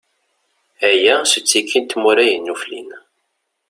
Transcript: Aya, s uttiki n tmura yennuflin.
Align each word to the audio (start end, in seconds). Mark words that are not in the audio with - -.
Aya, 0.89 1.15
s 1.31 1.33
uttiki 1.37 1.79
n 1.81 1.85
tmura 1.85 2.23
yennuflin. 2.29 2.89